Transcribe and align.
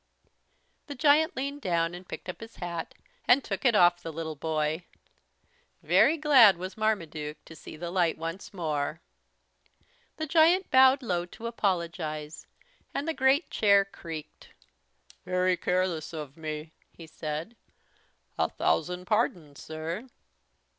The 0.87 0.95
giant 0.95 1.35
leaned 1.37 1.61
down 1.61 1.93
and 1.93 2.07
picked 2.07 2.27
up 2.27 2.39
his 2.41 2.55
hat, 2.55 2.95
and 3.27 3.43
took 3.43 3.63
it 3.63 3.75
off 3.75 4.01
the 4.01 4.11
little 4.11 4.35
boy. 4.35 4.85
Very 5.83 6.17
glad 6.17 6.57
was 6.57 6.75
Marmaduke 6.75 7.37
to 7.45 7.55
see 7.55 7.75
the 7.77 7.91
light 7.91 8.17
once 8.17 8.51
more. 8.51 8.99
The 10.17 10.25
giant 10.25 10.71
bowed 10.71 11.03
low 11.03 11.27
to 11.27 11.45
apologize 11.45 12.47
and 12.95 13.07
the 13.07 13.13
great 13.13 13.51
chair 13.51 13.85
creaked. 13.85 14.47
"Very 15.23 15.55
careless 15.55 16.13
of 16.13 16.35
me," 16.35 16.71
he 16.91 17.05
said. 17.05 17.55
"A 18.39 18.49
thousand 18.49 19.05
pardons, 19.05 19.61
Sir!" 19.61 20.09